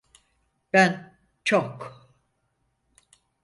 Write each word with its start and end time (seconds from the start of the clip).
Ben 0.73 1.19
çok… 1.43 2.03